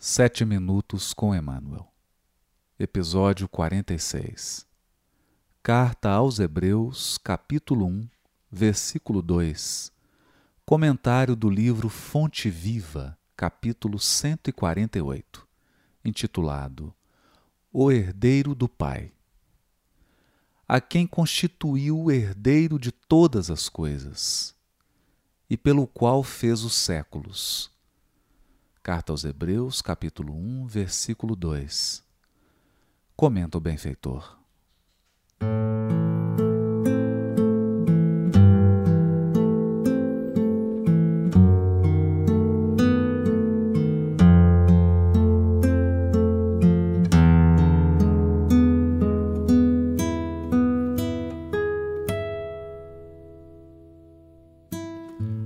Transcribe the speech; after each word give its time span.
Sete 0.00 0.44
Minutos 0.44 1.12
com 1.12 1.34
Emmanuel. 1.34 1.92
Episódio 2.78 3.48
46. 3.48 4.64
Carta 5.60 6.10
aos 6.10 6.38
Hebreus, 6.38 7.18
capítulo 7.18 7.84
1, 7.86 8.08
versículo 8.48 9.20
2. 9.20 9.90
Comentário 10.64 11.34
do 11.34 11.50
livro 11.50 11.88
Fonte 11.88 12.48
Viva, 12.48 13.18
capítulo 13.36 13.98
148, 13.98 15.44
intitulado 16.04 16.94
O 17.72 17.90
Herdeiro 17.90 18.54
do 18.54 18.68
Pai. 18.68 19.10
A 20.68 20.80
quem 20.80 21.08
constituiu 21.08 21.98
o 22.04 22.12
herdeiro 22.12 22.78
de 22.78 22.92
todas 22.92 23.50
as 23.50 23.68
coisas, 23.68 24.54
e 25.50 25.56
pelo 25.56 25.88
qual 25.88 26.22
fez 26.22 26.62
os 26.62 26.74
séculos 26.74 27.76
Carta 28.88 29.12
aos 29.12 29.22
Hebreus, 29.22 29.82
capítulo 29.82 30.32
1, 30.32 30.66
versículo 30.66 31.36
2. 31.36 32.02
Comenta 33.14 33.58
o 33.58 33.60
benfeitor. 33.60 34.38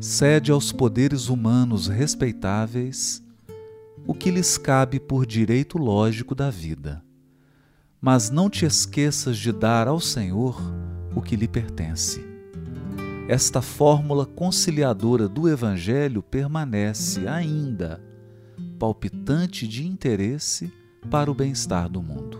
cede 0.00 0.50
aos 0.50 0.72
poderes 0.72 1.28
humanos 1.28 1.86
respeitáveis 1.86 3.27
o 4.08 4.14
que 4.14 4.30
lhes 4.30 4.56
cabe 4.56 4.98
por 4.98 5.26
direito 5.26 5.76
lógico 5.76 6.34
da 6.34 6.48
vida. 6.48 7.04
Mas 8.00 8.30
não 8.30 8.48
te 8.48 8.64
esqueças 8.64 9.36
de 9.36 9.52
dar 9.52 9.86
ao 9.86 10.00
Senhor 10.00 10.58
o 11.14 11.20
que 11.20 11.36
lhe 11.36 11.46
pertence. 11.46 12.24
Esta 13.28 13.60
fórmula 13.60 14.24
conciliadora 14.24 15.28
do 15.28 15.46
Evangelho 15.46 16.22
permanece 16.22 17.28
ainda 17.28 18.02
palpitante 18.78 19.68
de 19.68 19.86
interesse 19.86 20.72
para 21.10 21.30
o 21.30 21.34
bem-estar 21.34 21.86
do 21.86 22.02
mundo. 22.02 22.38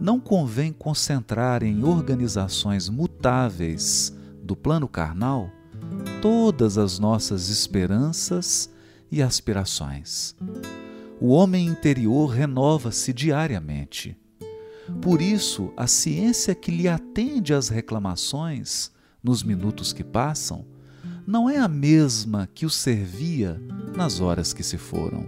Não 0.00 0.18
convém 0.18 0.72
concentrar 0.72 1.62
em 1.62 1.84
organizações 1.84 2.88
mutáveis 2.88 4.12
do 4.42 4.56
plano 4.56 4.88
carnal 4.88 5.48
todas 6.20 6.76
as 6.76 6.98
nossas 6.98 7.48
esperanças 7.48 8.68
e 9.10 9.22
aspirações. 9.22 10.34
O 11.20 11.28
homem 11.28 11.66
interior 11.66 12.28
renova-se 12.28 13.12
diariamente. 13.12 14.16
Por 15.02 15.20
isso, 15.20 15.72
a 15.76 15.86
ciência 15.86 16.54
que 16.54 16.70
lhe 16.70 16.88
atende 16.88 17.52
às 17.52 17.68
reclamações 17.68 18.90
nos 19.22 19.42
minutos 19.42 19.92
que 19.92 20.02
passam 20.02 20.64
não 21.26 21.48
é 21.48 21.58
a 21.58 21.68
mesma 21.68 22.48
que 22.54 22.64
o 22.64 22.70
servia 22.70 23.60
nas 23.94 24.20
horas 24.20 24.52
que 24.52 24.62
se 24.62 24.78
foram. 24.78 25.26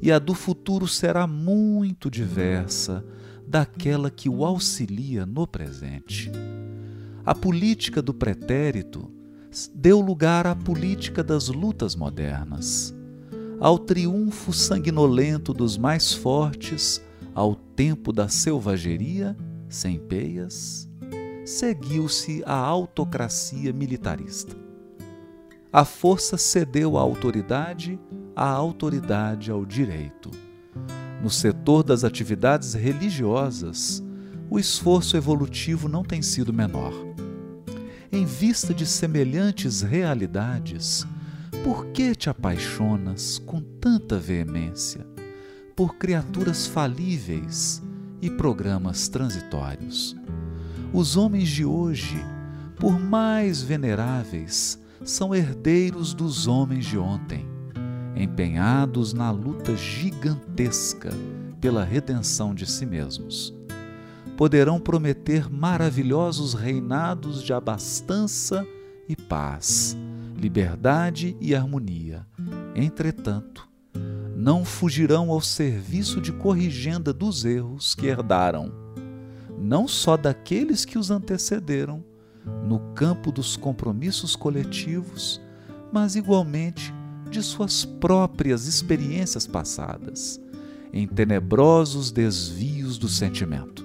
E 0.00 0.10
a 0.10 0.18
do 0.18 0.34
futuro 0.34 0.88
será 0.88 1.26
muito 1.26 2.10
diversa 2.10 3.04
daquela 3.46 4.10
que 4.10 4.28
o 4.28 4.44
auxilia 4.44 5.26
no 5.26 5.46
presente. 5.46 6.32
A 7.26 7.34
política 7.34 8.00
do 8.00 8.14
pretérito 8.14 9.10
deu 9.74 10.00
lugar 10.00 10.46
à 10.46 10.54
política 10.56 11.22
das 11.22 11.48
lutas 11.48 11.94
modernas 11.94 12.94
ao 13.60 13.78
triunfo 13.78 14.54
sanguinolento 14.54 15.52
dos 15.52 15.76
mais 15.76 16.14
fortes, 16.14 17.04
ao 17.34 17.54
tempo 17.54 18.10
da 18.10 18.26
selvageria, 18.26 19.36
sem 19.68 19.98
peias, 19.98 20.88
seguiu-se 21.44 22.42
a 22.46 22.54
autocracia 22.54 23.70
militarista. 23.70 24.56
A 25.70 25.84
força 25.84 26.38
cedeu 26.38 26.96
à 26.96 27.02
autoridade, 27.02 28.00
a 28.34 28.48
autoridade 28.48 29.50
ao 29.50 29.66
direito. 29.66 30.30
No 31.22 31.28
setor 31.28 31.84
das 31.84 32.02
atividades 32.02 32.72
religiosas, 32.72 34.02
o 34.48 34.58
esforço 34.58 35.18
evolutivo 35.18 35.86
não 35.86 36.02
tem 36.02 36.22
sido 36.22 36.52
menor. 36.52 36.94
Em 38.10 38.24
vista 38.24 38.72
de 38.72 38.86
semelhantes 38.86 39.82
realidades, 39.82 41.06
por 41.62 41.86
que 41.86 42.14
te 42.14 42.30
apaixonas 42.30 43.38
com 43.38 43.60
tanta 43.60 44.18
veemência 44.18 45.06
por 45.76 45.96
criaturas 45.96 46.66
falíveis 46.66 47.82
e 48.22 48.30
programas 48.30 49.08
transitórios? 49.08 50.16
Os 50.92 51.16
homens 51.16 51.48
de 51.48 51.64
hoje, 51.64 52.24
por 52.76 52.98
mais 52.98 53.62
veneráveis, 53.62 54.80
são 55.04 55.34
herdeiros 55.34 56.14
dos 56.14 56.46
homens 56.46 56.86
de 56.86 56.96
ontem, 56.96 57.46
empenhados 58.16 59.12
na 59.12 59.30
luta 59.30 59.76
gigantesca 59.76 61.10
pela 61.60 61.84
redenção 61.84 62.54
de 62.54 62.66
si 62.66 62.86
mesmos. 62.86 63.54
Poderão 64.36 64.80
prometer 64.80 65.50
maravilhosos 65.50 66.54
reinados 66.54 67.42
de 67.42 67.52
abastança 67.52 68.66
e 69.06 69.14
paz 69.14 69.96
liberdade 70.40 71.36
e 71.38 71.54
harmonia. 71.54 72.26
Entretanto, 72.74 73.68
não 74.34 74.64
fugirão 74.64 75.30
ao 75.30 75.42
serviço 75.42 76.18
de 76.18 76.32
corrigenda 76.32 77.12
dos 77.12 77.44
erros 77.44 77.94
que 77.94 78.06
herdaram, 78.06 78.72
não 79.58 79.86
só 79.86 80.16
daqueles 80.16 80.86
que 80.86 80.98
os 80.98 81.10
antecederam, 81.10 82.02
no 82.64 82.80
campo 82.94 83.30
dos 83.30 83.54
compromissos 83.54 84.34
coletivos, 84.34 85.38
mas 85.92 86.16
igualmente 86.16 86.94
de 87.30 87.42
suas 87.42 87.84
próprias 87.84 88.66
experiências 88.66 89.46
passadas, 89.46 90.40
em 90.90 91.06
tenebrosos 91.06 92.10
desvios 92.10 92.96
do 92.96 93.08
sentimento. 93.08 93.84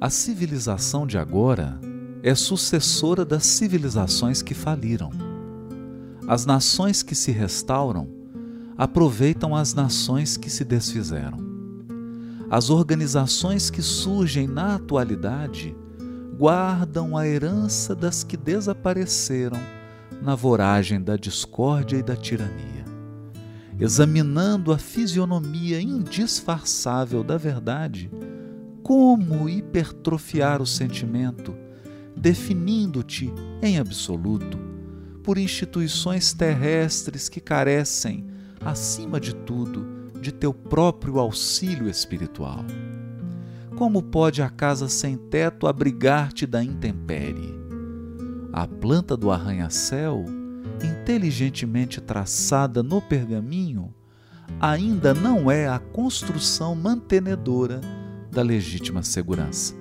A 0.00 0.08
civilização 0.08 1.06
de 1.06 1.18
agora 1.18 1.78
é 2.22 2.34
sucessora 2.34 3.22
das 3.22 3.44
civilizações 3.44 4.40
que 4.40 4.54
faliram 4.54 5.33
as 6.26 6.46
nações 6.46 7.02
que 7.02 7.14
se 7.14 7.30
restauram 7.30 8.08
aproveitam 8.78 9.54
as 9.54 9.74
nações 9.74 10.36
que 10.36 10.48
se 10.48 10.64
desfizeram. 10.64 11.38
As 12.50 12.70
organizações 12.70 13.70
que 13.70 13.82
surgem 13.82 14.46
na 14.46 14.76
atualidade 14.76 15.76
guardam 16.36 17.16
a 17.16 17.26
herança 17.26 17.94
das 17.94 18.24
que 18.24 18.36
desapareceram 18.36 19.58
na 20.22 20.34
voragem 20.34 21.00
da 21.00 21.16
discórdia 21.16 21.98
e 21.98 22.02
da 22.02 22.16
tirania. 22.16 22.84
Examinando 23.78 24.72
a 24.72 24.78
fisionomia 24.78 25.80
indisfarçável 25.80 27.22
da 27.22 27.36
verdade, 27.36 28.10
como 28.82 29.48
hipertrofiar 29.48 30.62
o 30.62 30.66
sentimento, 30.66 31.54
definindo-te 32.16 33.32
em 33.62 33.78
absoluto 33.78 34.63
por 35.24 35.38
instituições 35.38 36.34
terrestres 36.34 37.30
que 37.30 37.40
carecem, 37.40 38.26
acima 38.60 39.18
de 39.18 39.34
tudo, 39.34 40.12
de 40.20 40.30
teu 40.30 40.52
próprio 40.52 41.18
auxílio 41.18 41.88
espiritual. 41.88 42.62
Como 43.74 44.02
pode 44.02 44.42
a 44.42 44.50
casa 44.50 44.86
sem 44.86 45.16
teto 45.16 45.66
abrigar-te 45.66 46.46
da 46.46 46.62
intempérie? 46.62 47.54
A 48.52 48.68
planta 48.68 49.16
do 49.16 49.30
arranha-céu, 49.30 50.26
inteligentemente 50.82 52.02
traçada 52.02 52.82
no 52.82 53.00
pergaminho, 53.00 53.92
ainda 54.60 55.14
não 55.14 55.50
é 55.50 55.66
a 55.66 55.78
construção 55.78 56.74
mantenedora 56.74 57.80
da 58.30 58.42
legítima 58.42 59.02
segurança. 59.02 59.74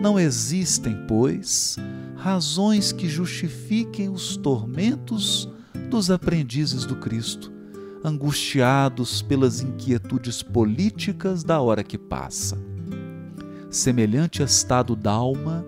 Não 0.00 0.18
existem, 0.18 0.96
pois, 1.06 1.76
razões 2.24 2.90
que 2.90 3.06
justifiquem 3.06 4.08
os 4.08 4.34
tormentos 4.34 5.46
dos 5.90 6.10
aprendizes 6.10 6.86
do 6.86 6.96
Cristo, 6.96 7.52
angustiados 8.02 9.20
pelas 9.20 9.60
inquietudes 9.60 10.42
políticas 10.42 11.44
da 11.44 11.60
hora 11.60 11.84
que 11.84 11.98
passa. 11.98 12.56
Semelhante 13.68 14.42
estado 14.42 14.96
d'alma 14.96 15.66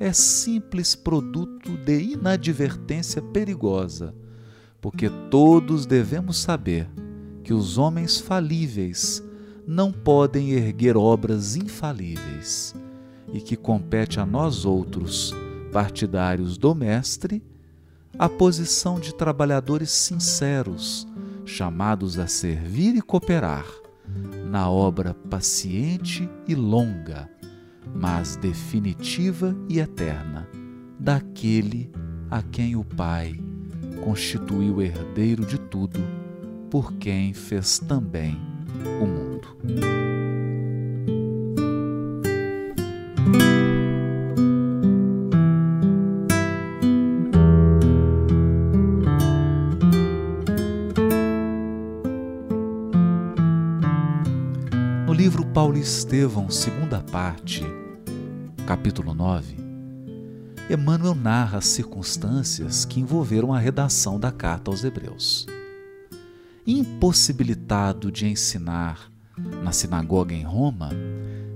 é 0.00 0.10
simples 0.10 0.94
produto 0.94 1.76
de 1.76 2.00
inadvertência 2.00 3.20
perigosa, 3.20 4.14
porque 4.80 5.10
todos 5.30 5.84
devemos 5.84 6.38
saber 6.38 6.88
que 7.44 7.52
os 7.52 7.76
homens 7.76 8.18
falíveis 8.18 9.22
não 9.66 9.92
podem 9.92 10.52
erguer 10.52 10.96
obras 10.96 11.54
infalíveis 11.54 12.74
e 13.30 13.42
que 13.42 13.56
compete 13.56 14.18
a 14.18 14.24
nós 14.24 14.64
outros 14.64 15.34
partidários 15.72 16.56
do 16.56 16.74
Mestre, 16.74 17.42
a 18.18 18.28
posição 18.28 18.98
de 18.98 19.14
trabalhadores 19.14 19.90
sinceros, 19.90 21.06
chamados 21.44 22.18
a 22.18 22.26
servir 22.26 22.96
e 22.96 23.02
cooperar 23.02 23.66
na 24.50 24.70
obra 24.70 25.14
paciente 25.14 26.28
e 26.46 26.54
longa, 26.54 27.28
mas 27.94 28.36
definitiva 28.36 29.56
e 29.68 29.78
eterna, 29.78 30.48
daquele 30.98 31.90
a 32.30 32.42
quem 32.42 32.76
o 32.76 32.84
Pai 32.84 33.38
constituiu 34.02 34.80
herdeiro 34.80 35.44
de 35.44 35.58
tudo, 35.58 36.00
por 36.70 36.92
quem 36.94 37.32
fez 37.32 37.78
também 37.78 38.38
o 39.00 39.06
mundo. 39.06 40.07
Paulo 55.58 55.76
Estevão, 55.76 56.48
segunda 56.48 57.00
parte, 57.00 57.64
capítulo 58.64 59.12
9, 59.12 59.56
Emmanuel 60.70 61.16
narra 61.16 61.58
as 61.58 61.66
circunstâncias 61.66 62.84
que 62.84 63.00
envolveram 63.00 63.52
a 63.52 63.58
redação 63.58 64.20
da 64.20 64.30
carta 64.30 64.70
aos 64.70 64.84
Hebreus. 64.84 65.48
Impossibilitado 66.64 68.12
de 68.12 68.28
ensinar 68.28 69.10
na 69.60 69.72
sinagoga 69.72 70.32
em 70.32 70.44
Roma, 70.44 70.90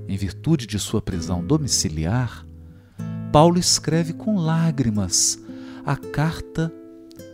em 0.09 0.17
virtude 0.17 0.67
de 0.67 0.81
sua 0.81 1.01
prisão 1.01 1.41
domiciliar, 1.41 2.45
Paulo 3.31 3.57
escreve 3.57 4.15
com 4.15 4.37
lágrimas 4.37 5.39
a 5.87 5.95
carta 5.95 6.73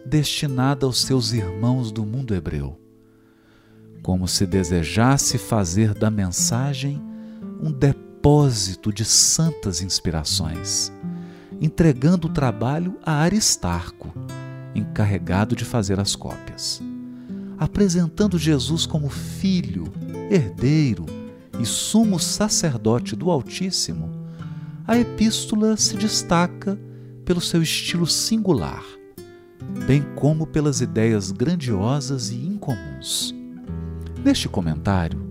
destinada 0.04 0.84
aos 0.84 1.00
seus 1.00 1.32
irmãos 1.32 1.90
do 1.90 2.04
mundo 2.04 2.34
hebreu 2.34 2.78
como 4.02 4.26
se 4.26 4.46
desejasse 4.46 5.38
fazer 5.38 5.94
da 5.94 6.10
mensagem 6.10 7.02
um 7.60 7.72
depósito 7.72 8.92
de 8.92 9.04
santas 9.04 9.80
inspirações, 9.82 10.92
entregando 11.60 12.28
o 12.28 12.32
trabalho 12.32 12.96
a 13.04 13.14
Aristarco, 13.14 14.12
encarregado 14.74 15.56
de 15.56 15.64
fazer 15.64 15.98
as 15.98 16.14
cópias. 16.14 16.80
Apresentando 17.58 18.38
Jesus 18.38 18.86
como 18.86 19.08
filho, 19.08 19.84
herdeiro 20.30 21.06
e 21.58 21.66
sumo 21.66 22.18
sacerdote 22.18 23.16
do 23.16 23.30
Altíssimo, 23.30 24.10
a 24.86 24.96
epístola 24.96 25.76
se 25.76 25.96
destaca 25.96 26.78
pelo 27.24 27.40
seu 27.40 27.62
estilo 27.62 28.06
singular, 28.06 28.82
bem 29.86 30.02
como 30.14 30.46
pelas 30.46 30.80
ideias 30.80 31.30
grandiosas 31.30 32.30
e 32.30 32.36
incomuns. 32.36 33.37
Neste 34.24 34.48
comentário, 34.48 35.28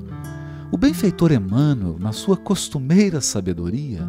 o 0.71 0.77
benfeitor 0.77 1.31
Emmanuel, 1.31 1.97
na 1.99 2.11
sua 2.11 2.37
costumeira 2.37 3.21
sabedoria, 3.21 4.07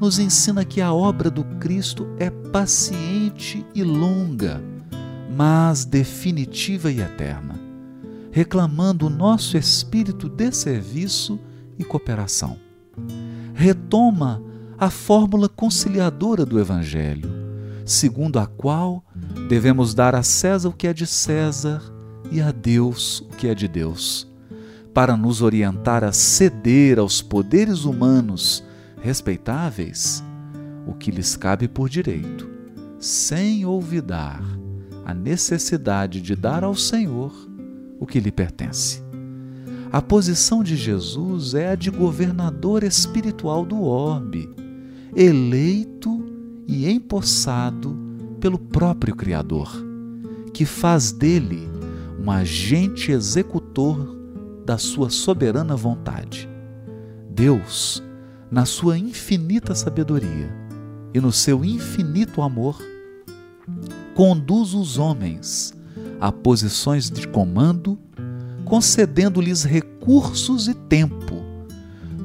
nos 0.00 0.18
ensina 0.18 0.64
que 0.64 0.80
a 0.80 0.92
obra 0.92 1.30
do 1.30 1.44
Cristo 1.58 2.06
é 2.18 2.30
paciente 2.30 3.64
e 3.74 3.82
longa, 3.82 4.62
mas 5.36 5.84
definitiva 5.84 6.90
e 6.90 7.00
eterna, 7.00 7.54
reclamando 8.30 9.06
o 9.06 9.10
nosso 9.10 9.56
espírito 9.56 10.28
de 10.28 10.52
serviço 10.52 11.38
e 11.78 11.84
cooperação. 11.84 12.58
Retoma 13.54 14.42
a 14.78 14.90
fórmula 14.90 15.48
conciliadora 15.48 16.44
do 16.44 16.60
Evangelho, 16.60 17.30
segundo 17.84 18.38
a 18.38 18.46
qual 18.46 19.04
devemos 19.48 19.94
dar 19.94 20.14
a 20.14 20.22
César 20.22 20.68
o 20.68 20.72
que 20.72 20.86
é 20.86 20.92
de 20.92 21.06
César 21.06 21.95
e 22.30 22.40
a 22.40 22.50
Deus 22.50 23.20
o 23.20 23.36
que 23.36 23.48
é 23.48 23.54
de 23.54 23.68
Deus, 23.68 24.26
para 24.92 25.16
nos 25.16 25.42
orientar 25.42 26.04
a 26.04 26.12
ceder 26.12 26.98
aos 26.98 27.20
poderes 27.20 27.84
humanos 27.84 28.64
respeitáveis 29.00 30.22
o 30.86 30.94
que 30.94 31.10
lhes 31.10 31.36
cabe 31.36 31.68
por 31.68 31.88
direito, 31.88 32.48
sem 32.98 33.64
olvidar 33.66 34.42
a 35.04 35.12
necessidade 35.12 36.20
de 36.20 36.34
dar 36.34 36.64
ao 36.64 36.74
Senhor 36.74 37.32
o 38.00 38.06
que 38.06 38.20
lhe 38.20 38.32
pertence. 38.32 39.02
A 39.92 40.02
posição 40.02 40.62
de 40.62 40.76
Jesus 40.76 41.54
é 41.54 41.70
a 41.70 41.74
de 41.74 41.90
governador 41.90 42.82
espiritual 42.82 43.64
do 43.64 43.82
orbe, 43.82 44.48
eleito 45.14 46.24
e 46.66 46.90
empossado 46.90 47.96
pelo 48.40 48.58
próprio 48.58 49.14
Criador, 49.14 49.70
que 50.52 50.64
faz 50.64 51.12
dele 51.12 51.75
um 52.26 52.30
agente 52.30 53.12
executor 53.12 54.16
da 54.64 54.76
sua 54.76 55.10
soberana 55.10 55.76
vontade. 55.76 56.48
Deus, 57.30 58.02
na 58.50 58.66
sua 58.66 58.98
infinita 58.98 59.76
sabedoria 59.76 60.52
e 61.14 61.20
no 61.20 61.30
seu 61.30 61.64
infinito 61.64 62.42
amor, 62.42 62.82
conduz 64.16 64.74
os 64.74 64.98
homens 64.98 65.72
a 66.20 66.32
posições 66.32 67.08
de 67.08 67.28
comando, 67.28 67.96
concedendo-lhes 68.64 69.62
recursos 69.62 70.66
e 70.66 70.74
tempo 70.74 71.44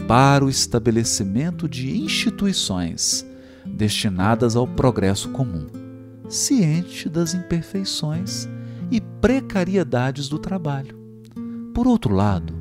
para 0.07 0.43
o 0.43 0.49
estabelecimento 0.49 1.69
de 1.69 1.95
instituições 1.95 3.23
destinadas 3.67 4.55
ao 4.55 4.67
progresso 4.67 5.29
comum, 5.29 5.67
ciente 6.27 7.07
das 7.07 7.35
imperfeições 7.35 8.49
precariedades 9.21 10.27
do 10.27 10.39
trabalho. 10.39 10.99
Por 11.73 11.87
outro 11.87 12.13
lado, 12.13 12.53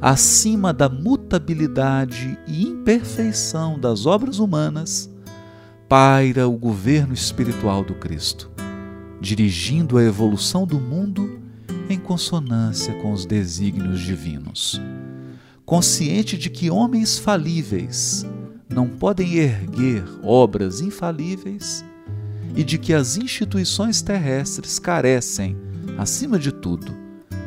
acima 0.00 0.72
da 0.72 0.88
mutabilidade 0.88 2.38
e 2.46 2.62
imperfeição 2.62 3.78
das 3.78 4.06
obras 4.06 4.38
humanas, 4.38 5.10
paira 5.88 6.46
o 6.46 6.56
governo 6.56 7.12
espiritual 7.12 7.82
do 7.82 7.94
Cristo, 7.94 8.48
dirigindo 9.20 9.98
a 9.98 10.04
evolução 10.04 10.66
do 10.66 10.78
mundo 10.78 11.40
em 11.90 11.98
consonância 11.98 12.94
com 13.02 13.12
os 13.12 13.26
desígnios 13.26 14.00
divinos. 14.00 14.80
Consciente 15.66 16.38
de 16.38 16.48
que 16.48 16.70
homens 16.70 17.18
falíveis 17.18 18.24
não 18.68 18.86
podem 18.88 19.34
erguer 19.34 20.04
obras 20.22 20.80
infalíveis, 20.80 21.84
e 22.54 22.64
de 22.64 22.78
que 22.78 22.92
as 22.92 23.16
instituições 23.16 24.02
terrestres 24.02 24.78
carecem, 24.78 25.56
acima 25.98 26.38
de 26.38 26.52
tudo, 26.52 26.94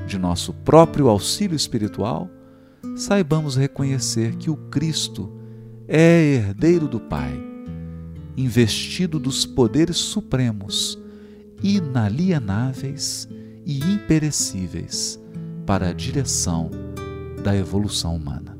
de 0.05 0.19
nosso 0.19 0.53
próprio 0.53 1.07
auxílio 1.07 1.55
espiritual, 1.55 2.29
saibamos 2.97 3.55
reconhecer 3.55 4.35
que 4.35 4.49
o 4.49 4.57
Cristo 4.69 5.31
é 5.87 6.35
herdeiro 6.35 6.87
do 6.87 6.99
Pai, 6.99 7.33
investido 8.35 9.17
dos 9.17 9.45
poderes 9.45 9.97
supremos, 9.97 10.99
inalienáveis 11.63 13.27
e 13.65 13.79
imperecíveis 13.79 15.17
para 15.65 15.89
a 15.89 15.93
direção 15.93 16.69
da 17.41 17.55
evolução 17.55 18.15
humana. 18.15 18.50